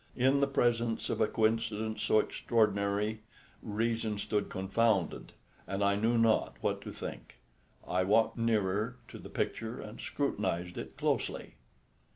In 0.17 0.39
the 0.39 0.47
presence 0.47 1.11
of 1.11 1.21
a 1.21 1.27
coincidence 1.27 2.01
so 2.01 2.19
extraordinary 2.19 3.19
reason 3.61 4.17
stood 4.17 4.49
confounded, 4.49 5.31
and 5.67 5.83
I 5.83 5.95
knew 5.95 6.17
not 6.17 6.57
what 6.59 6.81
to 6.81 6.91
think. 6.91 7.35
I 7.87 8.03
walked 8.03 8.35
nearer 8.35 8.95
to 9.09 9.19
the 9.19 9.29
picture 9.29 9.79
and 9.79 10.01
scrutinised 10.01 10.79
it 10.79 10.97
closely. 10.97 11.53